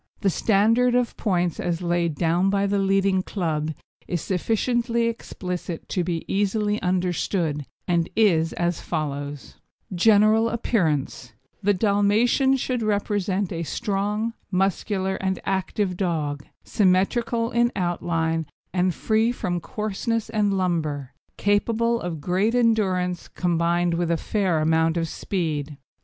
The 0.21 0.31
standard 0.31 0.95
of 0.95 1.15
points 1.15 1.59
as 1.59 1.83
laid 1.83 2.15
down 2.15 2.49
by 2.49 2.65
the 2.65 2.79
leading 2.79 3.21
club 3.21 3.71
is 4.07 4.19
sufficiently 4.19 5.03
explicit 5.05 5.87
to 5.89 6.03
be 6.03 6.25
easily 6.27 6.81
understood, 6.81 7.67
and 7.87 8.09
is 8.15 8.51
as 8.53 8.81
follows: 8.81 9.57
GENERAL 9.93 10.49
APPEARANCE 10.49 11.33
The 11.61 11.75
Dalmatian 11.75 12.57
should 12.57 12.81
represent 12.81 13.51
a 13.53 13.61
strong, 13.61 14.33
muscular, 14.49 15.17
and 15.17 15.39
active 15.45 15.95
dog, 15.97 16.47
symmetrical 16.63 17.51
in 17.51 17.71
outline, 17.75 18.47
and 18.73 18.95
free 18.95 19.31
from 19.31 19.59
coarseness 19.59 20.31
and 20.31 20.57
lumber, 20.57 21.11
capable 21.37 22.01
of 22.01 22.19
great 22.21 22.55
endurance 22.55 23.27
combined 23.27 23.93
with 23.93 24.09
a 24.09 24.17
fair 24.17 24.61
amount 24.61 24.97
of 24.97 25.07
speed. 25.07 25.77